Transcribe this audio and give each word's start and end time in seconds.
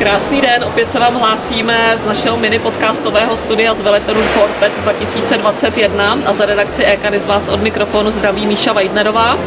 Krásný 0.00 0.40
den, 0.40 0.64
opět 0.64 0.90
se 0.90 0.98
vám 0.98 1.14
hlásíme 1.14 1.92
z 1.96 2.04
našeho 2.04 2.36
mini 2.36 2.58
podcastového 2.58 3.36
studia 3.36 3.74
z 3.74 3.80
Veletrhu 3.80 4.22
Forpec 4.22 4.80
2021 4.80 6.18
a 6.26 6.32
za 6.32 6.46
redakci 6.46 6.84
z 7.16 7.26
vás 7.26 7.48
od 7.48 7.62
mikrofonu 7.62 8.10
zdraví 8.10 8.46
Míša 8.46 8.72
Weidnerová. 8.72 9.38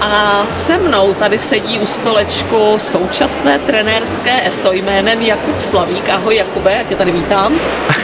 A 0.00 0.42
se 0.46 0.78
mnou 0.78 1.14
tady 1.14 1.38
sedí 1.38 1.78
u 1.78 1.86
stolečku 1.86 2.74
současné 2.78 3.58
trenérské 3.58 4.48
ESO 4.48 4.72
jménem 4.72 5.22
Jakub 5.22 5.60
Slavík. 5.60 6.08
Ahoj 6.08 6.36
Jakube, 6.36 6.72
já 6.72 6.82
tě 6.82 6.96
tady 6.96 7.12
vítám. 7.12 7.60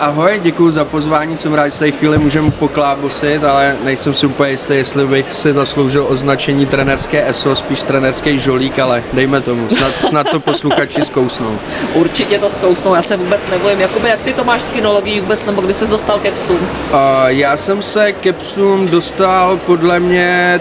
Ahoj, 0.00 0.40
děkuji 0.42 0.70
za 0.70 0.84
pozvání, 0.84 1.36
jsem 1.36 1.54
rád, 1.54 1.68
že 1.68 1.78
tady 1.78 1.92
chvíli 1.92 2.18
můžeme 2.18 2.50
poklábosit, 2.50 3.44
ale 3.44 3.76
nejsem 3.84 4.14
si 4.14 4.26
úplně 4.26 4.50
jistý, 4.50 4.74
jestli 4.74 5.06
bych 5.06 5.32
si 5.32 5.52
zasloužil 5.52 6.06
označení 6.08 6.66
trenerské 6.66 7.28
ESO, 7.28 7.56
spíš 7.56 7.82
trenerský 7.82 8.38
žolík, 8.38 8.78
ale 8.78 9.02
dejme 9.12 9.40
tomu, 9.40 9.68
snad, 9.68 9.92
snad 9.92 10.26
to 10.30 10.40
posluchači 10.40 11.04
zkousnou. 11.04 11.58
Určitě 11.94 12.38
to 12.38 12.50
zkousnou, 12.50 12.94
já 12.94 13.02
se 13.02 13.16
vůbec 13.16 13.48
nebojím. 13.48 13.80
Jakoby, 13.80 14.08
jak 14.08 14.20
ty 14.20 14.32
to 14.32 14.44
máš 14.44 14.62
s 14.62 14.70
kinologií 14.70 15.20
vůbec, 15.20 15.44
nebo 15.44 15.60
kdy 15.60 15.74
jsi 15.74 15.90
dostal 15.90 16.18
ke 16.18 16.30
psům? 16.30 16.58
Uh, 16.58 16.98
já 17.26 17.56
jsem 17.56 17.82
se 17.82 18.12
ke 18.12 18.32
psům 18.32 18.88
dostal 18.88 19.56
podle 19.56 20.00
mě 20.00 20.60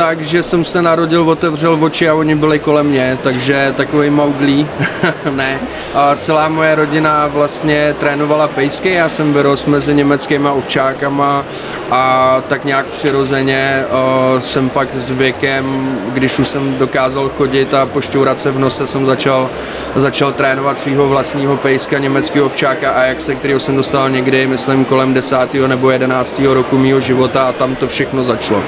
takže 0.00 0.42
jsem 0.42 0.64
se 0.64 0.82
narodil, 0.82 1.30
otevřel 1.30 1.78
oči 1.80 2.08
a 2.08 2.14
oni 2.14 2.34
byli 2.34 2.58
kolem 2.58 2.86
mě, 2.86 3.18
takže 3.22 3.74
takový 3.76 4.10
Mowgli, 4.10 4.66
ne. 5.30 5.60
A 5.94 6.16
celá 6.16 6.48
moje 6.48 6.74
rodina 6.74 7.26
vlastně 7.26 7.94
trénovala 7.98 8.48
pejsky, 8.48 8.90
já 8.90 9.08
jsem 9.08 9.32
vyrost 9.32 9.66
mezi 9.66 9.94
německýma 9.94 10.52
ovčákama 10.52 11.44
a 11.90 12.36
tak 12.48 12.64
nějak 12.64 12.86
přirozeně 12.86 13.84
uh, 13.84 14.40
jsem 14.40 14.70
pak 14.70 14.94
s 14.94 15.10
věkem, 15.10 15.98
když 16.12 16.38
už 16.38 16.48
jsem 16.48 16.78
dokázal 16.78 17.28
chodit 17.28 17.74
a 17.74 17.86
pošťourat 17.86 18.40
se 18.40 18.50
v 18.50 18.58
nose, 18.58 18.86
jsem 18.86 19.06
začal, 19.06 19.50
začal 19.96 20.32
trénovat 20.32 20.78
svého 20.78 21.08
vlastního 21.08 21.56
pejska, 21.56 21.98
německého 21.98 22.46
ovčáka 22.46 22.90
a 22.90 23.02
jak 23.02 23.20
se, 23.20 23.34
kterého 23.34 23.60
jsem 23.60 23.76
dostal 23.76 24.10
někdy, 24.10 24.46
myslím, 24.46 24.84
kolem 24.84 25.14
10. 25.14 25.54
nebo 25.66 25.90
11. 25.90 26.42
roku 26.44 26.78
mého 26.78 27.00
života 27.00 27.42
a 27.42 27.52
tam 27.52 27.74
to 27.76 27.88
všechno 27.88 28.24
začalo. 28.24 28.62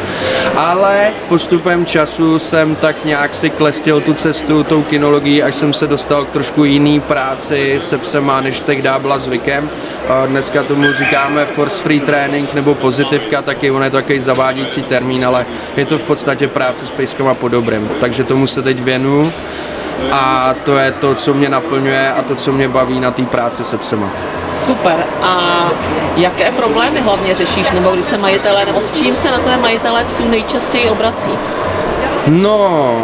Ale 0.57 1.13
postupem 1.23 1.87
času 1.87 2.39
jsem 2.39 2.77
tak 2.77 3.05
nějak 3.05 3.35
si 3.35 3.51
klestil 3.51 4.01
tu 4.01 4.15
cestu 4.15 4.65
tou 4.65 4.83
kinologií, 4.83 5.43
až 5.43 5.55
jsem 5.55 5.73
se 5.73 5.87
dostal 5.87 6.25
k 6.25 6.31
trošku 6.31 6.65
jiný 6.65 7.01
práci 7.01 7.77
se 7.79 7.99
psema, 7.99 8.41
než 8.41 8.61
tehdy 8.61 8.89
byla 8.99 9.19
zvykem. 9.19 9.71
Dneska 10.27 10.63
tomu 10.63 10.93
říkáme 10.93 11.47
force 11.47 11.83
free 11.83 12.01
training 12.01 12.55
nebo 12.55 12.75
pozitivka, 12.75 13.43
taky 13.43 13.71
on 13.71 13.85
je 13.85 13.91
to 13.91 13.97
takový 13.97 14.21
zavádějící 14.21 14.83
termín, 14.83 15.27
ale 15.27 15.47
je 15.77 15.87
to 15.87 15.99
v 15.99 16.03
podstatě 16.03 16.49
práce 16.49 16.87
s 16.87 16.91
pejskama 16.91 17.35
po 17.35 17.49
dobrém. 17.49 17.89
Takže 18.01 18.25
tomu 18.25 18.47
se 18.47 18.63
teď 18.63 18.81
věnu 18.81 19.33
a 20.11 20.55
to 20.65 20.79
je 20.79 20.93
to, 20.93 21.15
co 21.15 21.35
mě 21.35 21.49
naplňuje 21.49 22.13
a 22.13 22.23
to, 22.23 22.35
co 22.35 22.53
mě 22.53 22.69
baví 22.69 23.01
na 23.01 23.11
té 23.11 23.23
práci 23.23 23.65
se 23.65 23.79
psema. 23.79 24.09
Super. 24.49 25.07
A 25.23 25.65
jaké 26.17 26.53
problémy 26.53 27.01
hlavně 27.01 27.35
řešíš, 27.35 27.71
nebo 27.71 27.91
když 27.91 28.05
se 28.05 28.19
majitelé, 28.19 28.65
nebo 28.65 28.81
s 28.81 28.91
čím 28.91 29.15
se 29.15 29.31
na 29.31 29.39
té 29.39 29.57
majitelé 29.57 30.05
psů 30.05 30.29
nejčastěji 30.29 30.91
obrací? 30.91 31.31
No, 32.27 32.97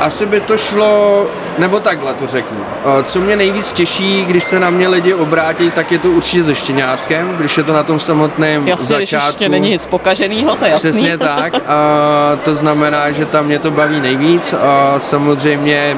asi 0.00 0.26
by 0.26 0.40
to 0.40 0.58
šlo, 0.58 1.26
nebo 1.58 1.80
takhle 1.80 2.14
to 2.14 2.26
řeknu. 2.26 2.58
Co 3.02 3.20
mě 3.20 3.36
nejvíc 3.36 3.72
těší, 3.72 4.24
když 4.24 4.44
se 4.44 4.60
na 4.60 4.70
mě 4.70 4.88
lidi 4.88 5.14
obrátí, 5.14 5.70
tak 5.70 5.92
je 5.92 5.98
to 5.98 6.10
určitě 6.10 6.44
se 6.44 6.54
štěňátkem, 6.54 7.36
když 7.36 7.56
je 7.56 7.62
to 7.62 7.72
na 7.72 7.82
tom 7.82 7.98
samotném 7.98 8.68
Jasně, 8.68 8.86
začátku. 8.86 9.26
Jasně, 9.26 9.48
není 9.48 9.70
nic 9.70 9.86
pokaženého, 9.86 10.56
to 10.56 10.64
je 10.64 10.70
jasný. 10.70 10.90
Přesně 10.90 11.18
tak. 11.18 11.54
A 11.66 12.38
to 12.44 12.54
znamená, 12.54 13.10
že 13.10 13.26
tam 13.26 13.46
mě 13.46 13.58
to 13.58 13.70
baví 13.70 14.00
nejvíc. 14.00 14.52
A 14.52 14.94
samozřejmě 14.98 15.96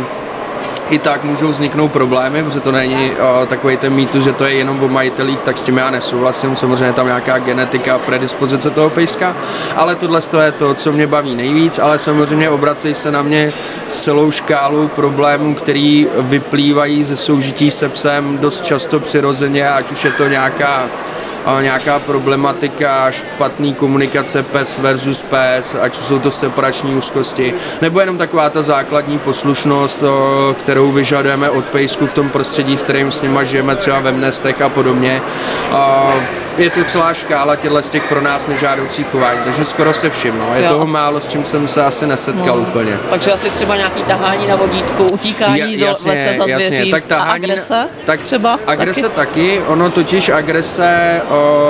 i 0.91 0.98
tak 0.98 1.25
můžou 1.25 1.48
vzniknout 1.48 1.89
problémy, 1.89 2.42
protože 2.42 2.61
to 2.61 2.73
není 2.73 3.11
uh, 3.11 3.47
takový 3.47 3.77
ten 3.77 3.92
mýtus, 3.92 4.25
že 4.25 4.33
to 4.33 4.45
je 4.45 4.55
jenom 4.55 4.83
o 4.83 4.89
majitelích, 4.89 5.41
tak 5.41 5.59
s 5.59 5.65
tím 5.65 5.77
já 5.77 5.91
nesouhlasím. 5.91 6.56
Samozřejmě 6.56 6.93
tam 6.93 7.06
nějaká 7.06 7.38
genetika, 7.38 7.99
predispozice 7.99 8.71
toho 8.71 8.91
pejska, 8.91 9.37
ale 9.77 9.94
tohle 9.94 10.21
je 10.44 10.53
to, 10.53 10.75
co 10.75 10.93
mě 10.93 11.06
baví 11.06 11.34
nejvíc, 11.34 11.78
ale 11.78 11.99
samozřejmě 11.99 12.50
obracejí 12.50 12.94
se 12.94 13.11
na 13.11 13.22
mě 13.22 13.53
celou 13.88 14.31
škálu 14.31 14.88
problémů, 14.88 15.55
který 15.55 16.06
vyplývají 16.19 17.05
ze 17.05 17.16
soužití 17.16 17.71
se 17.71 17.88
psem 17.88 18.38
dost 18.38 18.65
často 18.65 19.00
přirozeně, 19.00 19.71
ať 19.71 19.93
už 19.93 20.05
je 20.05 20.11
to 20.11 20.28
nějaká 20.28 20.88
nějaká 21.61 21.99
problematika, 21.99 23.11
špatný 23.11 23.75
komunikace 23.75 24.43
pes 24.43 24.79
versus 24.79 25.23
pes, 25.23 25.77
ať 25.81 25.97
jsou 25.97 26.19
to 26.19 26.31
separační 26.31 26.95
úzkosti, 26.95 27.55
nebo 27.83 28.01
jenom 28.01 28.19
taková 28.19 28.51
ta 28.51 28.62
základní 28.62 29.19
poslušnost, 29.19 30.03
kterou 30.61 30.93
vyžadujeme 30.93 31.51
od 31.51 31.65
pejsku 31.65 32.06
v 32.06 32.15
tom 32.15 32.29
prostředí, 32.31 32.77
v 32.77 32.83
kterém 32.83 33.12
s 33.12 33.23
nima 33.23 33.45
žijeme 33.45 33.77
třeba 33.77 34.01
ve 34.01 34.12
mnestech 34.12 34.62
a 34.62 34.69
podobně. 34.69 35.23
Je 36.56 36.71
to 36.71 36.84
celá 36.84 37.15
škála 37.15 37.56
těchto 37.56 37.83
z 37.83 37.91
těch 37.91 38.09
pro 38.09 38.21
nás 38.21 38.47
nežádoucích 38.47 39.06
chování, 39.06 39.41
takže 39.44 39.65
skoro 39.65 39.93
se 39.93 40.11
vším. 40.11 40.39
No. 40.39 40.55
Je 40.55 40.62
jo. 40.62 40.69
toho 40.69 40.87
málo, 40.87 41.21
s 41.21 41.28
čím 41.28 41.44
jsem 41.44 41.69
se 41.69 41.84
asi 41.84 42.06
nesetkal 42.06 42.56
no. 42.56 42.62
úplně. 42.62 42.99
Takže 43.11 43.33
asi 43.33 43.50
třeba 43.50 43.77
nějaký 43.77 44.03
tahání 44.03 44.47
na 44.47 44.56
vodítku, 44.56 45.05
utíkání 45.05 45.59
ja, 45.59 45.67
jasně, 45.67 46.11
do 46.11 46.11
lese 46.11 46.34
za 46.39 46.44
zvěří. 46.44 46.75
Jasně. 46.75 46.91
Tak 46.91 47.06
tahání, 47.06 47.31
a 47.31 47.34
agrese 47.34 47.89
tak 48.05 48.21
třeba? 48.21 48.59
Agrese 48.67 49.09
taky? 49.09 49.17
taky, 49.17 49.61
ono 49.67 49.91
totiž 49.91 50.28
agrese 50.28 51.21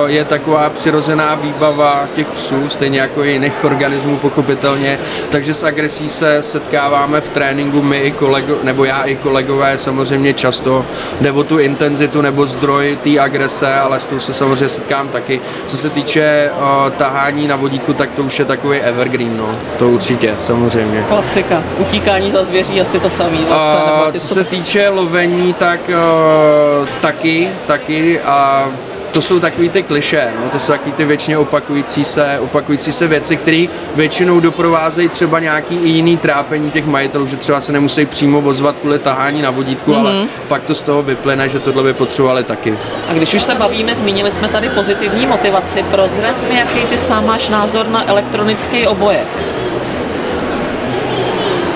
je 0.06 0.24
taková 0.24 0.70
přirozená 0.70 1.34
výbava 1.34 2.08
těch 2.14 2.26
psů, 2.26 2.68
stejně 2.68 3.00
jako 3.00 3.24
i 3.24 3.32
jiných 3.32 3.64
organismů 3.64 4.16
pochopitelně, 4.16 4.98
takže 5.30 5.54
s 5.54 5.64
agresí 5.64 6.08
se 6.08 6.42
setkáváme 6.42 7.20
v 7.20 7.28
tréninku 7.28 7.82
my 7.82 7.98
i 7.98 8.10
kolego, 8.10 8.58
nebo 8.62 8.84
já 8.84 9.02
i 9.02 9.16
kolegové 9.16 9.78
samozřejmě 9.78 10.34
často, 10.34 10.86
jde 11.20 11.32
o 11.32 11.44
tu 11.44 11.58
intenzitu 11.58 12.20
nebo 12.20 12.46
zdroj 12.46 12.98
té 13.04 13.18
agrese, 13.18 13.74
ale 13.74 14.00
s 14.00 14.06
tou 14.06 14.20
se 14.20 14.32
samozřejmě 14.32 14.68
setkám 14.76 15.08
taky. 15.08 15.40
Co 15.66 15.76
se 15.76 15.90
týče 15.90 16.50
uh, 16.52 16.92
tahání 16.92 17.48
na 17.48 17.56
vodítku, 17.56 17.92
tak 17.92 18.10
to 18.12 18.22
už 18.22 18.38
je 18.38 18.44
takový 18.44 18.78
evergreen, 18.78 19.36
no. 19.36 19.48
To 19.78 19.88
určitě, 19.88 20.34
samozřejmě. 20.38 21.04
Klasika. 21.08 21.62
Utíkání 21.78 22.30
za 22.30 22.44
zvěří 22.44 22.80
asi 22.80 23.00
to 23.00 23.10
samý 23.10 23.38
lese, 23.50 23.76
uh, 23.76 23.90
nebo 23.90 24.12
ty, 24.12 24.20
co, 24.20 24.28
co 24.28 24.34
se 24.34 24.44
týče 24.44 24.88
lovení, 24.88 25.54
tak 25.54 25.80
uh, 25.88 26.88
taky, 27.00 27.48
taky 27.66 28.20
a 28.20 28.68
to 29.16 29.22
jsou 29.22 29.40
takový 29.40 29.68
ty 29.68 29.82
kliše, 29.82 30.28
no, 30.44 30.50
to 30.50 30.58
jsou 30.58 30.72
takový 30.72 30.92
ty 30.92 31.04
většině 31.04 31.38
opakující 31.38 32.04
se, 32.04 32.38
opakující 32.40 32.92
se 32.92 33.06
věci, 33.06 33.36
které 33.36 33.66
většinou 33.94 34.40
doprovázejí 34.40 35.08
třeba 35.08 35.38
nějaký 35.38 35.74
i 35.76 35.88
jiný 35.88 36.16
trápení 36.16 36.70
těch 36.70 36.86
majitelů, 36.86 37.26
že 37.26 37.36
třeba 37.36 37.60
se 37.60 37.72
nemusí 37.72 38.06
přímo 38.06 38.40
vozvat 38.40 38.78
kvůli 38.78 38.98
tahání 38.98 39.42
na 39.42 39.50
vodítku, 39.50 39.92
mm-hmm. 39.92 39.98
ale 39.98 40.12
mhm. 40.12 40.28
pak 40.48 40.64
to 40.64 40.74
z 40.74 40.82
toho 40.82 41.02
vyplyne, 41.02 41.48
že 41.48 41.58
tohle 41.58 41.82
by 41.82 41.92
potřebovali 41.92 42.44
taky. 42.44 42.78
A 43.08 43.12
když 43.12 43.34
už 43.34 43.42
se 43.42 43.54
bavíme, 43.54 43.94
zmínili 43.94 44.30
jsme 44.30 44.48
tady 44.48 44.68
pozitivní 44.68 45.26
motivaci, 45.26 45.82
prozřed 45.82 46.48
mi, 46.48 46.56
jaký 46.56 46.78
ty 46.78 46.98
sám 46.98 47.26
máš 47.26 47.48
názor 47.48 47.88
na 47.88 48.08
elektronický 48.08 48.86
obojek? 48.86 49.28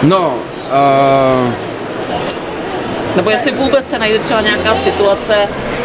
No, 0.03 0.35
uh 0.71 1.71
nebo 3.17 3.31
jestli 3.31 3.53
vůbec 3.53 3.91
se 3.91 3.99
najde 3.99 4.19
třeba 4.19 4.41
nějaká 4.41 4.75
situace, 4.75 5.35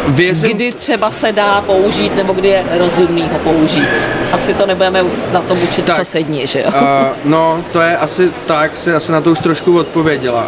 Věřím... 0.08 0.56
kdy 0.56 0.72
třeba 0.72 1.10
se 1.10 1.32
dá 1.32 1.60
použít, 1.66 2.16
nebo 2.16 2.32
kdy 2.32 2.48
je 2.48 2.64
rozumný 2.78 3.28
ho 3.32 3.38
použít. 3.38 4.08
Asi 4.32 4.54
to 4.54 4.66
nebudeme 4.66 5.04
na 5.32 5.40
tom 5.40 5.58
učit 5.62 5.84
tak, 5.84 6.06
sedni, 6.06 6.46
že 6.46 6.58
jo? 6.58 6.66
Uh, 6.68 6.82
no, 7.24 7.64
to 7.72 7.80
je 7.80 7.96
asi 7.96 8.32
tak, 8.46 8.76
si 8.76 8.94
asi 8.94 9.12
na 9.12 9.20
to 9.20 9.30
už 9.30 9.40
trošku 9.40 9.78
odpověděla. 9.78 10.46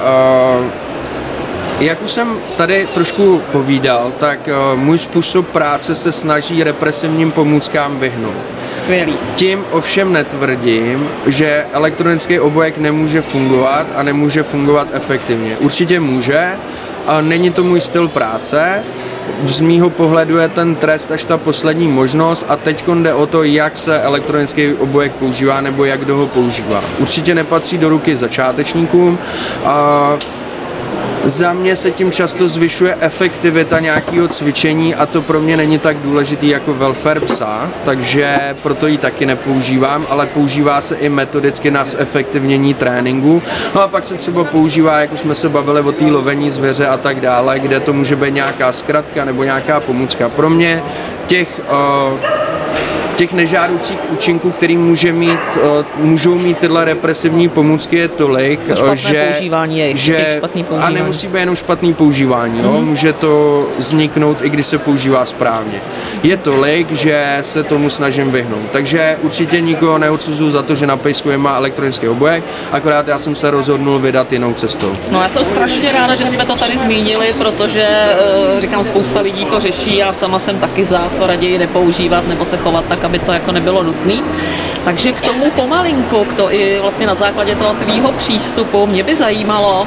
Uh, 0.58 0.87
jak 1.80 2.02
už 2.02 2.10
jsem 2.10 2.28
tady 2.56 2.88
trošku 2.94 3.42
povídal, 3.52 4.12
tak 4.18 4.48
uh, 4.48 4.80
můj 4.80 4.98
způsob 4.98 5.48
práce 5.48 5.94
se 5.94 6.12
snaží 6.12 6.62
represivním 6.62 7.32
pomůckám 7.32 7.98
vyhnout. 7.98 8.34
Skvělý. 8.58 9.14
Tím 9.34 9.64
ovšem 9.70 10.12
netvrdím, 10.12 11.08
že 11.26 11.64
elektronický 11.72 12.40
obojek 12.40 12.78
nemůže 12.78 13.22
fungovat 13.22 13.86
a 13.96 14.02
nemůže 14.02 14.42
fungovat 14.42 14.88
efektivně. 14.92 15.56
Určitě 15.56 16.00
může, 16.00 16.50
ale 17.06 17.22
není 17.22 17.50
to 17.50 17.64
můj 17.64 17.80
styl 17.80 18.08
práce. 18.08 18.82
Z 19.44 19.60
mýho 19.60 19.90
pohledu 19.90 20.36
je 20.38 20.48
ten 20.48 20.74
trest 20.74 21.10
až 21.10 21.24
ta 21.24 21.36
poslední 21.38 21.88
možnost 21.88 22.46
a 22.48 22.56
teď 22.56 22.84
jde 22.88 23.14
o 23.14 23.26
to, 23.26 23.42
jak 23.42 23.76
se 23.76 24.00
elektronický 24.00 24.74
obojek 24.74 25.12
používá 25.12 25.60
nebo 25.60 25.84
jak 25.84 26.00
kdo 26.00 26.16
ho 26.16 26.26
používá. 26.26 26.84
Určitě 26.98 27.34
nepatří 27.34 27.78
do 27.78 27.88
ruky 27.88 28.16
začátečníkům. 28.16 29.18
A 29.64 30.18
za 31.28 31.52
mě 31.52 31.76
se 31.76 31.90
tím 31.90 32.12
často 32.12 32.48
zvyšuje 32.48 32.96
efektivita 33.00 33.80
nějakého 33.80 34.28
cvičení 34.28 34.94
a 34.94 35.06
to 35.06 35.22
pro 35.22 35.40
mě 35.40 35.56
není 35.56 35.78
tak 35.78 35.96
důležitý 35.96 36.48
jako 36.48 36.74
welfare 36.74 37.20
psa, 37.20 37.70
takže 37.84 38.38
proto 38.62 38.86
ji 38.86 38.98
taky 38.98 39.26
nepoužívám, 39.26 40.06
ale 40.08 40.26
používá 40.26 40.80
se 40.80 40.96
i 40.96 41.08
metodicky 41.08 41.70
na 41.70 41.84
zefektivnění 41.84 42.74
tréninku. 42.74 43.42
No 43.74 43.80
a 43.80 43.88
pak 43.88 44.04
se 44.04 44.14
třeba 44.14 44.44
používá, 44.44 45.00
jak 45.00 45.12
už 45.12 45.20
jsme 45.20 45.34
se 45.34 45.48
bavili 45.48 45.80
o 45.80 45.92
té 45.92 46.04
lovení 46.04 46.50
zvěře 46.50 46.86
a 46.86 46.96
tak 46.96 47.20
dále, 47.20 47.60
kde 47.60 47.80
to 47.80 47.92
může 47.92 48.16
být 48.16 48.34
nějaká 48.34 48.72
zkratka 48.72 49.24
nebo 49.24 49.44
nějaká 49.44 49.80
pomůcka. 49.80 50.28
Pro 50.28 50.50
mě 50.50 50.82
těch 51.26 51.60
uh, 51.60 52.18
těch 53.18 53.32
nežádoucích 53.32 53.98
účinků, 54.10 54.50
který 54.50 54.76
může 54.76 55.12
mít, 55.12 55.40
uh, 55.56 56.04
můžou 56.04 56.34
mít 56.34 56.58
tyhle 56.58 56.84
represivní 56.84 57.48
pomůcky 57.48 57.96
je 57.96 58.08
tolik, 58.08 58.60
to 58.74 58.94
že, 58.94 59.28
používání 59.32 59.78
je, 59.78 59.96
že 59.96 60.26
špatný 60.36 60.64
používání. 60.64 60.96
a 60.96 61.00
nemusí 61.00 61.26
být 61.26 61.38
jenom 61.38 61.56
špatný 61.56 61.94
používání, 61.94 62.60
mm-hmm. 62.60 62.84
může 62.84 63.12
to 63.12 63.66
vzniknout 63.78 64.42
i 64.42 64.50
když 64.50 64.66
se 64.66 64.78
používá 64.78 65.24
správně. 65.24 65.80
Je 66.22 66.36
tolik, 66.36 66.92
že 66.92 67.38
se 67.42 67.62
tomu 67.62 67.90
snažím 67.90 68.30
vyhnout. 68.30 68.70
Takže 68.72 69.16
určitě 69.22 69.60
nikoho 69.60 69.98
neodsuzuju 69.98 70.50
za 70.50 70.62
to, 70.62 70.74
že 70.74 70.86
na 70.86 70.96
pejsku 70.96 71.28
má 71.36 71.56
elektronický 71.56 72.08
obojek, 72.08 72.44
akorát 72.72 73.08
já 73.08 73.18
jsem 73.18 73.34
se 73.34 73.50
rozhodnul 73.50 73.98
vydat 73.98 74.32
jinou 74.32 74.54
cestou. 74.54 74.92
No 75.10 75.22
já 75.22 75.28
jsem 75.28 75.44
strašně 75.44 75.92
ráda, 75.92 76.14
že 76.14 76.26
jsme 76.26 76.46
to 76.46 76.56
tady 76.56 76.78
zmínili, 76.78 77.32
protože 77.38 77.86
eh, 77.88 78.60
říkám, 78.60 78.84
spousta 78.84 79.20
lidí 79.20 79.44
to 79.44 79.60
řeší, 79.60 79.96
já 79.96 80.12
sama 80.12 80.38
jsem 80.38 80.58
taky 80.58 80.84
za 80.84 81.10
to 81.18 81.26
raději 81.26 81.58
nepoužívat 81.58 82.28
nebo 82.28 82.44
se 82.44 82.56
chovat 82.56 82.84
tak, 82.88 83.07
aby 83.08 83.18
to 83.18 83.32
jako 83.32 83.52
nebylo 83.52 83.82
nutné. 83.82 84.14
Takže 84.84 85.12
k 85.12 85.20
tomu 85.20 85.50
pomalinku, 85.50 86.24
k 86.24 86.34
to 86.34 86.52
i 86.52 86.78
vlastně 86.80 87.06
na 87.06 87.14
základě 87.14 87.54
toho 87.56 87.74
tvýho 87.74 88.12
přístupu, 88.12 88.86
mě 88.86 89.02
by 89.02 89.14
zajímalo, 89.14 89.86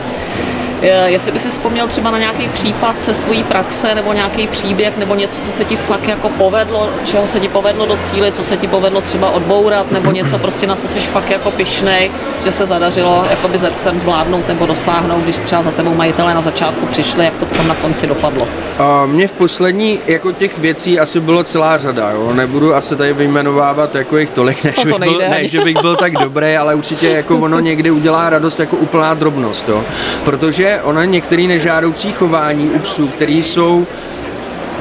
jestli 0.87 1.31
by 1.31 1.39
si 1.39 1.49
vzpomněl 1.49 1.87
třeba 1.87 2.11
na 2.11 2.19
nějaký 2.19 2.49
případ 2.49 3.01
se 3.01 3.13
svojí 3.13 3.43
praxe 3.43 3.95
nebo 3.95 4.13
nějaký 4.13 4.47
příběh 4.47 4.97
nebo 4.97 5.15
něco, 5.15 5.41
co 5.41 5.51
se 5.51 5.65
ti 5.65 5.75
fakt 5.75 6.07
jako 6.07 6.29
povedlo, 6.29 6.89
čeho 7.03 7.27
se 7.27 7.39
ti 7.39 7.47
povedlo 7.47 7.85
do 7.85 7.97
cíle, 7.97 8.31
co 8.31 8.43
se 8.43 8.57
ti 8.57 8.67
povedlo 8.67 9.01
třeba 9.01 9.29
odbourat 9.29 9.91
nebo 9.91 10.11
něco 10.11 10.37
prostě 10.37 10.67
na 10.67 10.75
co 10.75 10.87
jsi 10.87 10.99
fakt 10.99 11.29
jako 11.29 11.51
pišnej, 11.51 12.11
že 12.43 12.51
se 12.51 12.65
zadařilo 12.65 13.25
jakoby 13.29 13.57
ze 13.57 13.69
psem 13.69 13.99
zvládnout 13.99 14.47
nebo 14.47 14.65
dosáhnout, 14.65 15.23
když 15.23 15.39
třeba 15.39 15.63
za 15.63 15.71
tebou 15.71 15.93
majitelé 15.93 16.33
na 16.33 16.41
začátku 16.41 16.85
přišli, 16.85 17.25
jak 17.25 17.33
to 17.33 17.45
potom 17.45 17.67
na 17.67 17.75
konci 17.75 18.07
dopadlo? 18.07 18.43
Uh, 18.43 19.09
mě 19.09 19.27
v 19.27 19.31
poslední 19.31 19.99
jako 20.07 20.31
těch 20.31 20.57
věcí 20.59 20.99
asi 20.99 21.19
bylo 21.19 21.43
celá 21.43 21.77
řada, 21.77 22.11
jo? 22.11 22.33
nebudu 22.33 22.75
asi 22.75 22.95
tady 22.95 23.13
vyjmenovávat 23.13 23.95
jako 23.95 24.17
jich 24.17 24.29
tolik, 24.29 24.63
než, 24.63 24.77
no 24.77 24.83
bych 24.99 25.09
byl, 25.09 25.19
ne, 25.29 25.47
že 25.47 25.61
bych 25.61 25.81
byl 25.81 25.95
tak 25.95 26.13
dobrý, 26.13 26.55
ale 26.57 26.75
určitě 26.75 27.09
jako 27.09 27.37
ono 27.37 27.59
někdy 27.59 27.91
udělá 27.91 28.29
radost 28.29 28.59
jako 28.59 28.75
úplná 28.75 29.13
drobnost, 29.13 29.69
jo? 29.69 29.83
protože 30.23 30.70
ono 30.79 31.03
některé 31.03 31.43
nežádoucí 31.43 32.11
chování 32.11 32.69
u 32.69 32.79
psů, 32.79 33.07
které 33.07 33.31
jsou 33.31 33.87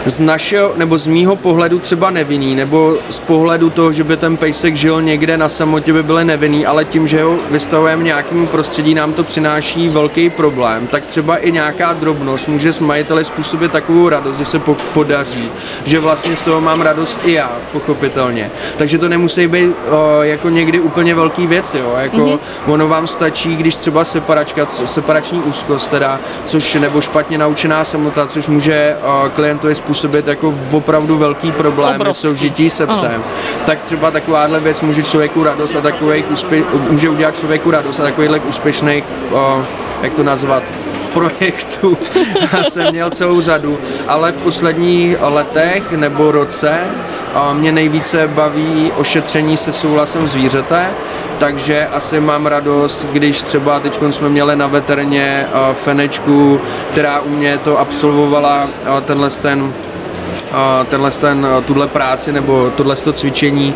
z 0.06 0.20
našeho, 0.20 0.72
nebo 0.76 0.98
z 0.98 1.06
mýho 1.06 1.36
pohledu 1.36 1.78
třeba 1.78 2.10
nevinný, 2.10 2.54
nebo 2.54 2.94
z 3.10 3.20
pohledu 3.20 3.70
toho, 3.70 3.92
že 3.92 4.04
by 4.04 4.16
ten 4.16 4.36
pejsek 4.36 4.76
žil 4.76 5.02
někde 5.02 5.36
na 5.36 5.48
samotě, 5.48 5.92
by 5.92 6.02
byly 6.02 6.24
nevinný, 6.24 6.66
ale 6.66 6.84
tím, 6.84 7.06
že 7.06 7.22
ho 7.22 7.36
vystavujeme 7.50 8.04
nějakému 8.04 8.46
prostředí, 8.46 8.94
nám 8.94 9.12
to 9.12 9.24
přináší 9.24 9.88
velký 9.88 10.30
problém, 10.30 10.86
tak 10.86 11.06
třeba 11.06 11.36
i 11.36 11.52
nějaká 11.52 11.92
drobnost 11.92 12.48
může 12.48 12.72
s 12.72 12.80
majiteli 12.80 13.24
způsobit 13.24 13.72
takovou 13.72 14.08
radost, 14.08 14.38
že 14.38 14.44
se 14.44 14.58
po- 14.58 14.76
podaří, 14.94 15.50
že 15.84 16.00
vlastně 16.00 16.36
z 16.36 16.42
toho 16.42 16.60
mám 16.60 16.80
radost 16.80 17.20
i 17.24 17.32
já, 17.32 17.52
pochopitelně. 17.72 18.50
Takže 18.76 18.98
to 18.98 19.08
nemusí 19.08 19.46
být 19.46 19.74
o, 19.90 20.22
jako 20.22 20.48
někdy 20.48 20.80
úplně 20.80 21.14
velký 21.14 21.46
věci, 21.46 21.78
jo? 21.78 21.94
jako 21.96 22.16
mm-hmm. 22.16 22.38
ono 22.66 22.88
vám 22.88 23.06
stačí, 23.06 23.56
když 23.56 23.76
třeba 23.76 24.04
separačka, 24.04 24.66
separační 24.66 25.40
úzkost 25.40 25.90
teda, 25.90 26.20
což 26.44 26.74
nebo 26.74 27.00
špatně 27.00 27.38
naučená 27.38 27.84
samota, 27.84 28.26
což 28.26 28.48
může 28.48 28.96
o, 29.02 29.30
klientovi 29.34 29.74
způsobit 29.74 29.89
jako 30.26 30.54
opravdu 30.72 31.18
velký 31.18 31.52
problém 31.52 32.00
soužití 32.12 32.70
se 32.70 32.86
psem, 32.86 33.12
ano. 33.14 33.24
tak 33.66 33.82
třeba 33.82 34.10
takováhle 34.10 34.60
věc 34.60 34.80
může 34.80 35.02
člověku 35.02 35.44
radost 35.44 35.76
a 35.76 35.80
takových 35.80 36.30
úspě- 36.30 36.64
může 36.90 37.08
udělat 37.08 37.36
člověku 37.36 37.70
radost 37.70 38.00
a 38.00 38.02
takových 38.02 38.46
úspěšných, 38.46 39.04
o, 39.32 39.62
jak 40.02 40.14
to 40.14 40.22
nazvat, 40.22 40.62
projektů. 41.12 41.98
Jsem 42.68 42.90
měl 42.90 43.10
celou 43.10 43.40
řadu, 43.40 43.78
ale 44.08 44.32
v 44.32 44.36
posledních 44.36 45.16
letech 45.20 45.92
nebo 45.92 46.30
roce 46.30 46.78
mě 47.52 47.72
nejvíce 47.72 48.28
baví 48.28 48.92
ošetření 48.96 49.56
se 49.56 49.72
souhlasem 49.72 50.26
zvířete, 50.26 50.90
takže 51.40 51.86
asi 51.86 52.20
mám 52.20 52.46
radost, 52.46 53.06
když 53.12 53.42
třeba 53.42 53.80
teď 53.80 54.00
jsme 54.10 54.28
měli 54.28 54.56
na 54.56 54.66
veterně 54.66 55.46
Fenečku, 55.72 56.60
která 56.92 57.20
u 57.20 57.28
mě 57.28 57.58
to 57.58 57.78
absolvovala, 57.78 58.68
tenhle 59.04 59.30
ten 59.30 59.72
tenhle 60.88 61.10
ten, 61.10 61.46
tuhle 61.64 61.86
práci 61.86 62.32
nebo 62.32 62.72
tohle 62.76 62.96
to 62.96 63.12
cvičení, 63.12 63.74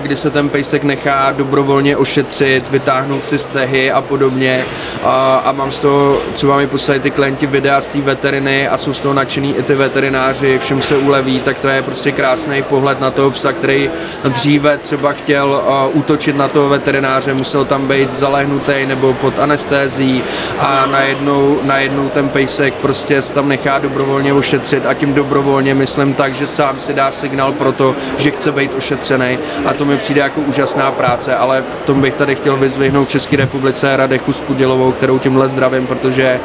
kdy 0.00 0.16
se 0.16 0.30
ten 0.30 0.48
pejsek 0.48 0.84
nechá 0.84 1.32
dobrovolně 1.32 1.96
ošetřit, 1.96 2.70
vytáhnout 2.70 3.24
si 3.24 3.38
stehy 3.38 3.92
a 3.92 4.00
podobně. 4.00 4.64
A 5.04 5.52
mám 5.52 5.72
z 5.72 5.78
toho, 5.78 6.18
třeba 6.32 6.56
mi 6.56 6.66
poslali 6.66 7.00
ty 7.00 7.10
klienti 7.10 7.46
videa 7.46 7.80
z 7.80 7.86
té 7.86 8.00
veteriny 8.00 8.68
a 8.68 8.78
jsou 8.78 8.94
z 8.94 9.00
toho 9.00 9.14
nadšený 9.14 9.54
i 9.56 9.62
ty 9.62 9.74
veterináři, 9.74 10.58
všem 10.58 10.82
se 10.82 10.96
uleví, 10.96 11.40
tak 11.40 11.58
to 11.58 11.68
je 11.68 11.82
prostě 11.82 12.12
krásný 12.12 12.62
pohled 12.62 13.00
na 13.00 13.10
toho 13.10 13.30
psa, 13.30 13.52
který 13.52 13.90
dříve 14.28 14.78
třeba 14.78 15.12
chtěl 15.12 15.62
útočit 15.92 16.36
na 16.36 16.48
toho 16.48 16.68
veterináře, 16.68 17.34
musel 17.34 17.64
tam 17.64 17.88
být 17.88 18.14
zalehnutý 18.14 18.86
nebo 18.86 19.14
pod 19.14 19.38
anestézí 19.38 20.22
a 20.58 20.86
najednou, 20.86 21.58
najednou 21.62 22.08
ten 22.08 22.28
pejsek 22.28 22.74
prostě 22.74 23.22
se 23.22 23.34
tam 23.34 23.48
nechá 23.48 23.78
dobrovolně 23.78 24.32
ošetřit 24.32 24.86
a 24.86 24.94
tím 24.94 25.14
dobrovolně 25.14 25.74
myslím 25.96 26.14
tak, 26.14 26.34
že 26.34 26.46
sám 26.46 26.80
si 26.80 26.94
dá 26.94 27.10
signál 27.10 27.52
pro 27.52 27.72
to, 27.72 27.94
že 28.18 28.30
chce 28.30 28.52
být 28.52 28.74
ošetřený 28.74 29.38
a 29.64 29.74
to 29.74 29.84
mi 29.84 29.96
přijde 29.96 30.20
jako 30.20 30.40
úžasná 30.40 30.90
práce, 30.90 31.36
ale 31.36 31.62
v 31.82 31.86
tom 31.86 32.00
bych 32.00 32.14
tady 32.14 32.34
chtěl 32.34 32.56
vyzdvihnout 32.56 33.08
České 33.08 33.36
republice 33.36 33.96
Radechu 33.96 34.32
Spudilovou, 34.32 34.92
kterou 34.92 35.18
tímhle 35.18 35.48
zdravím, 35.48 35.86
protože 35.86 36.40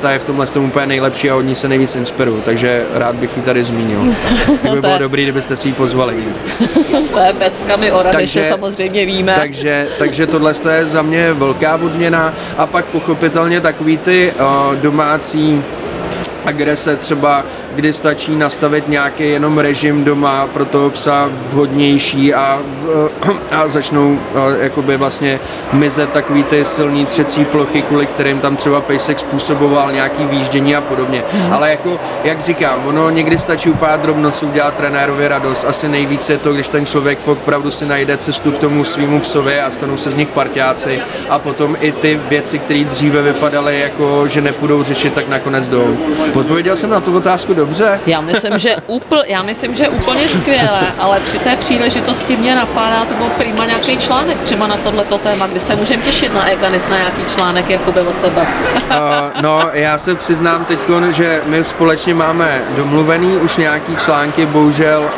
ta 0.00 0.10
je 0.10 0.18
v 0.18 0.24
tomhle 0.24 0.46
tom 0.46 0.64
úplně 0.64 0.86
nejlepší 0.86 1.30
a 1.30 1.36
od 1.36 1.42
ní 1.42 1.54
se 1.54 1.68
nejvíc 1.68 1.96
inspiruju, 1.96 2.40
takže 2.44 2.84
rád 2.94 3.14
bych 3.16 3.36
ji 3.36 3.42
tady 3.42 3.62
zmínil. 3.64 4.00
Tak 4.62 4.72
by 4.72 4.80
bylo 4.80 4.98
dobrý, 4.98 5.22
kdybyste 5.22 5.56
si 5.56 5.68
ji 5.68 5.74
pozvali. 5.74 6.14
to 7.12 7.18
je 7.18 7.32
pecka, 7.32 7.76
my 7.76 7.92
o 7.92 8.02
Radeše 8.02 8.44
samozřejmě 8.48 9.06
víme. 9.06 9.34
Takže, 9.36 9.88
takže 9.98 10.26
tohle 10.26 10.52
je 10.70 10.86
za 10.86 11.02
mě 11.02 11.32
velká 11.32 11.74
odměna 11.74 12.34
a 12.56 12.66
pak 12.66 12.84
pochopitelně 12.84 13.60
takový 13.60 13.98
ty 13.98 14.32
uh, 14.40 14.74
domácí 14.74 15.62
agrese 16.46 16.96
třeba 16.96 17.44
kdy 17.76 17.92
stačí 17.92 18.36
nastavit 18.36 18.88
nějaký 18.88 19.30
jenom 19.30 19.58
režim 19.58 20.04
doma 20.04 20.46
pro 20.46 20.64
toho 20.64 20.90
psa 20.90 21.30
vhodnější 21.48 22.34
a, 22.34 22.60
a 23.50 23.68
začnou 23.68 24.18
jakoby 24.60 24.96
vlastně 24.96 25.40
mizet 25.72 26.10
takový 26.10 26.42
ty 26.42 26.64
silný 26.64 27.06
třecí 27.06 27.44
plochy, 27.44 27.82
kvůli 27.82 28.06
kterým 28.06 28.40
tam 28.40 28.56
třeba 28.56 28.80
pejsek 28.80 29.18
způsoboval 29.18 29.92
nějaký 29.92 30.24
výjíždění 30.24 30.76
a 30.76 30.80
podobně. 30.80 31.22
Mm. 31.32 31.52
Ale 31.52 31.70
jako, 31.70 32.00
jak 32.24 32.40
říkám, 32.40 32.86
ono 32.86 33.10
někdy 33.10 33.38
stačí 33.38 33.70
úplně 33.70 33.92
drobnost 33.96 34.42
udělat 34.42 34.74
trenérovi 34.74 35.28
radost. 35.28 35.64
Asi 35.64 35.88
nejvíce 35.88 36.32
je 36.32 36.38
to, 36.38 36.52
když 36.52 36.68
ten 36.68 36.86
člověk 36.86 37.18
opravdu 37.28 37.70
si 37.70 37.86
najde 37.86 38.16
cestu 38.16 38.52
k 38.52 38.58
tomu 38.58 38.84
svýmu 38.84 39.20
psovi 39.20 39.60
a 39.60 39.70
stanou 39.70 39.96
se 39.96 40.10
z 40.10 40.14
nich 40.14 40.28
partiáci 40.28 41.00
a 41.28 41.38
potom 41.38 41.76
i 41.80 41.92
ty 41.92 42.20
věci, 42.28 42.58
které 42.58 42.84
dříve 42.84 43.22
vypadaly 43.22 43.80
jako, 43.80 44.28
že 44.28 44.40
nepůjdou 44.40 44.82
řešit, 44.82 45.12
tak 45.12 45.28
nakonec 45.28 45.68
jdou. 45.68 45.96
Odpověděl 46.34 46.76
jsem 46.76 46.90
na 46.90 47.00
tu 47.00 47.16
otázku 47.16 47.54
do 47.54 47.65
dobře. 47.66 48.00
Já 48.06 48.20
myslím, 48.20 48.58
že, 48.58 48.76
úpl, 48.86 49.12
já 49.26 49.42
myslím, 49.42 49.74
že 49.74 49.88
úplně 49.88 50.28
skvěle, 50.28 50.80
ale 50.98 51.20
při 51.20 51.38
té 51.38 51.56
příležitosti 51.56 52.36
mě 52.36 52.54
napadá, 52.54 53.04
to 53.04 53.14
byl 53.14 53.26
prima 53.26 53.64
nějaký 53.66 53.96
článek 53.98 54.38
třeba 54.38 54.66
na 54.66 54.76
tohleto 54.76 55.18
téma, 55.18 55.46
kdy 55.46 55.60
se 55.60 55.76
můžeme 55.76 56.02
těšit 56.02 56.34
na 56.34 56.50
Ekanis 56.50 56.88
na 56.88 56.96
nějaký 56.96 57.24
článek 57.34 57.70
jakoby 57.70 58.00
od 58.00 58.16
tebe. 58.16 58.46
Uh, 58.90 59.42
no, 59.42 59.60
já 59.72 59.98
se 59.98 60.14
přiznám 60.14 60.64
teď, 60.64 60.78
že 61.10 61.42
my 61.46 61.64
společně 61.64 62.14
máme 62.14 62.60
domluvený 62.76 63.36
už 63.36 63.56
nějaký 63.56 63.96
články, 63.96 64.46
bohužel, 64.46 65.10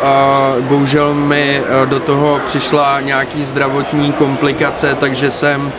uh, 0.58 0.64
bohužel 0.64 1.14
mi 1.14 1.60
uh, 1.60 1.88
do 1.88 2.00
toho 2.00 2.40
přišla 2.44 3.00
nějaký 3.00 3.44
zdravotní 3.44 4.12
komplikace, 4.12 4.96
takže 5.00 5.30
jsem, 5.30 5.72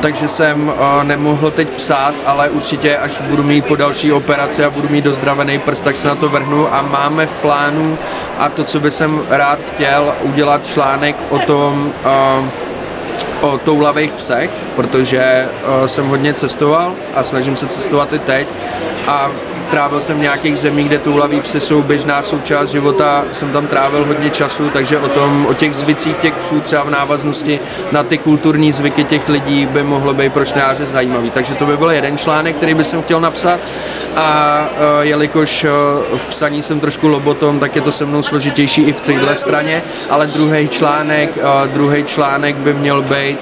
takže 0.00 0.28
jsem 0.28 0.68
uh, 0.68 1.04
nemohl 1.04 1.50
teď 1.50 1.68
psát, 1.68 2.14
ale 2.26 2.48
určitě 2.48 2.96
až 2.96 3.20
budu 3.20 3.42
mít 3.42 3.66
po 3.66 3.76
další 3.76 4.12
operaci 4.12 4.64
a 4.64 4.70
budu 4.70 4.88
mít 4.88 5.04
dozdravený 5.04 5.58
prst, 5.58 5.84
tak 5.84 5.96
se 5.96 6.13
na 6.14 6.20
to 6.20 6.28
vrhnu 6.28 6.74
a 6.74 6.82
máme 6.82 7.26
v 7.26 7.32
plánu 7.32 7.98
a 8.38 8.48
to, 8.48 8.64
co 8.64 8.80
by 8.80 8.90
jsem 8.90 9.22
rád 9.28 9.62
chtěl, 9.62 10.14
udělat 10.22 10.66
článek 10.66 11.16
o 11.30 11.38
tom, 11.38 11.92
uh, 12.06 13.50
o 13.50 13.58
toulavých 13.58 14.12
psech, 14.12 14.50
protože 14.76 15.48
uh, 15.48 15.86
jsem 15.86 16.08
hodně 16.08 16.34
cestoval 16.34 16.92
a 17.14 17.22
snažím 17.22 17.56
se 17.56 17.66
cestovat 17.66 18.12
i 18.12 18.18
teď 18.18 18.48
a 19.06 19.30
trávil 19.70 20.00
jsem 20.00 20.16
v 20.16 20.20
nějakých 20.20 20.58
zemích, 20.58 20.86
kde 20.88 20.98
toulavý 20.98 21.40
psy 21.40 21.60
jsou 21.60 21.82
běžná 21.82 22.22
součást 22.22 22.68
života, 22.68 23.24
jsem 23.32 23.52
tam 23.52 23.66
trávil 23.66 24.04
hodně 24.04 24.30
času, 24.30 24.70
takže 24.70 24.98
o 24.98 25.08
tom, 25.08 25.46
o 25.46 25.54
těch 25.54 25.74
zvicích 25.74 26.18
těch 26.18 26.34
psů 26.34 26.60
třeba 26.60 26.82
v 26.82 26.90
návaznosti 26.90 27.60
na 27.92 28.02
ty 28.02 28.18
kulturní 28.18 28.72
zvyky 28.72 29.04
těch 29.04 29.28
lidí 29.28 29.66
by 29.66 29.82
mohlo 29.82 30.14
být 30.14 30.32
pro 30.32 30.44
čtenáře 30.44 30.86
zajímavý. 30.86 31.30
Takže 31.30 31.54
to 31.54 31.66
by 31.66 31.76
byl 31.76 31.90
jeden 31.90 32.18
článek, 32.18 32.56
který 32.56 32.74
bych 32.74 32.86
chtěl 33.04 33.20
napsat 33.20 33.60
a 34.16 34.60
uh, 34.70 35.06
jelikož 35.06 35.64
uh, 35.64 36.18
v 36.18 36.26
psaní 36.26 36.62
jsem 36.62 36.80
trošku 36.80 37.08
lobotom, 37.08 37.58
tak 37.58 37.76
je 37.76 37.82
to 37.82 37.92
se 37.92 38.04
mnou 38.04 38.22
složitější 38.22 38.82
i 38.82 38.92
v 38.92 39.00
téhle 39.00 39.36
straně, 39.36 39.82
ale 40.10 40.26
druhý 40.26 40.68
článek, 40.68 41.36
uh, 41.36 41.72
druhý 41.72 42.04
článek 42.04 42.56
by 42.56 42.74
měl 42.74 43.02
být, 43.02 43.38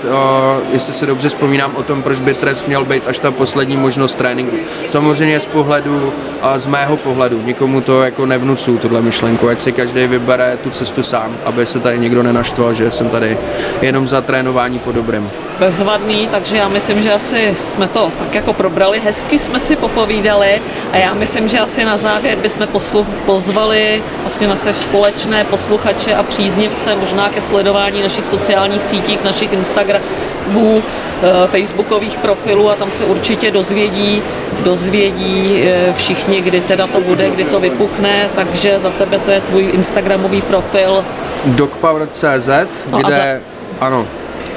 jestli 0.73 0.93
si 0.93 1.07
dobře 1.07 1.29
vzpomínám 1.29 1.77
o 1.77 1.83
tom, 1.83 2.03
proč 2.03 2.21
by 2.21 2.35
trest 2.35 2.69
měl 2.69 2.85
být 2.85 3.09
až 3.09 3.19
ta 3.19 3.31
poslední 3.31 3.77
možnost 3.77 4.15
tréninku. 4.15 4.57
Samozřejmě 4.87 5.41
pohledu 5.53 6.13
a 6.43 6.59
z 6.59 6.67
mého 6.67 6.97
pohledu. 6.97 7.43
Nikomu 7.45 7.81
to 7.81 8.03
jako 8.03 8.27
nevnucuju, 8.27 8.79
tuhle 8.79 9.03
myšlenku, 9.03 9.49
ať 9.49 9.61
si 9.61 9.73
každý 9.73 10.07
vybere 10.07 10.57
tu 10.57 10.71
cestu 10.71 11.03
sám, 11.03 11.37
aby 11.45 11.67
se 11.67 11.81
tady 11.81 11.99
někdo 11.99 12.23
nenaštval, 12.23 12.75
že 12.75 12.91
jsem 12.91 13.09
tady 13.11 13.39
jenom 13.83 14.09
za 14.09 14.21
trénování 14.21 14.79
po 14.79 14.93
dobrém. 14.93 15.31
Bezvadný, 15.59 16.29
takže 16.31 16.57
já 16.57 16.69
myslím, 16.69 17.03
že 17.03 17.13
asi 17.13 17.55
jsme 17.57 17.89
to 17.89 18.13
tak 18.19 18.35
jako 18.35 18.53
probrali, 18.53 19.01
hezky 19.01 19.39
jsme 19.39 19.61
si 19.61 19.77
popovídali 19.77 20.63
a 20.93 20.97
já 20.97 21.15
myslím, 21.15 21.49
že 21.49 21.61
asi 21.61 21.85
na 21.85 21.97
závěr 21.97 22.39
bychom 22.39 22.67
posluch, 22.67 23.07
pozvali 23.27 24.03
vlastně 24.23 24.49
naše 24.49 24.73
společné 24.73 25.45
posluchače 25.45 26.15
a 26.15 26.23
příznivce 26.23 26.97
možná 26.97 27.29
ke 27.29 27.41
sledování 27.41 28.03
našich 28.03 28.27
sociálních 28.27 28.83
sítích, 28.83 29.25
našich 29.25 29.53
Instagramů, 29.53 30.83
eh, 31.23 31.47
Facebookových 31.47 32.17
profilů 32.17 32.71
a 32.71 32.75
tam 32.75 32.93
se 32.93 33.05
určitě 33.05 33.51
dozvědí, 33.51 34.23
dozvědí 34.65 35.42
eh, 35.51 35.93
všichni, 35.97 36.41
kdy 36.41 36.61
teda 36.61 36.87
to 36.87 37.01
bude, 37.01 37.31
kdy 37.31 37.45
to 37.45 37.61
vypukne, 37.61 38.29
takže 38.35 38.79
za 38.79 38.91
tebe 38.91 39.19
to 39.19 39.31
je 39.31 39.41
tvůj 39.41 39.63
Instagramový 39.73 40.43
profil. 40.43 41.05
Dogpower.cz, 41.45 42.49
No 42.91 42.99
kde, 42.99 43.15
za- 43.15 43.85
ano, 43.87 44.07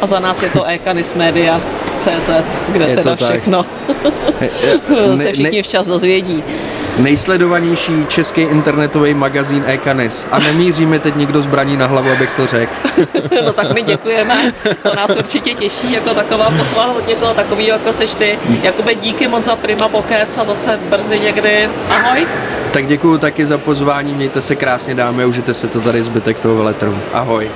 a 0.01 0.05
za 0.05 0.19
nás 0.19 0.43
je 0.43 0.49
to 0.49 0.63
ekanismedia.cz, 0.63 2.29
kde 2.69 2.85
Je 2.85 2.95
teda 2.97 3.15
všechno 3.15 3.65
ne- 5.17 5.23
se 5.23 5.31
všichni 5.33 5.61
včas 5.63 5.87
dozvědí. 5.87 6.43
Nejsledovanější 6.97 8.05
český 8.07 8.41
internetový 8.41 9.13
magazín 9.13 9.63
e-kanis. 9.67 10.27
A 10.31 10.39
nemíří 10.39 10.85
mi 10.85 10.99
teď 10.99 11.15
někdo 11.15 11.41
zbraní 11.41 11.77
na 11.77 11.85
hlavu, 11.85 12.11
abych 12.11 12.31
to 12.31 12.47
řekl. 12.47 12.73
No 13.45 13.53
tak 13.53 13.73
my 13.73 13.81
děkujeme, 13.81 14.53
to 14.83 14.95
nás 14.95 15.11
určitě 15.17 15.53
těší, 15.53 15.91
jako 15.91 16.13
taková 16.13 16.49
pochvala 16.49 16.93
od 16.93 17.07
někoho 17.07 17.33
takový, 17.33 17.67
jako 17.67 17.93
seš 17.93 18.15
ty. 18.15 18.39
Jakube, 18.63 18.95
díky 18.95 19.27
moc 19.27 19.45
za 19.45 19.55
Prima 19.55 19.89
Pokec 19.89 20.37
a 20.37 20.43
zase 20.43 20.79
brzy 20.89 21.19
někdy. 21.19 21.69
Ahoj. 21.89 22.27
Tak 22.71 22.85
děkuju 22.85 23.17
taky 23.17 23.45
za 23.45 23.57
pozvání, 23.57 24.13
mějte 24.13 24.41
se 24.41 24.55
krásně 24.55 24.95
dámy, 24.95 25.25
užijte 25.25 25.53
se 25.53 25.67
to 25.67 25.81
tady 25.81 26.03
zbytek 26.03 26.39
toho 26.39 26.55
veletrhu. 26.55 26.99
Ahoj. 27.13 27.51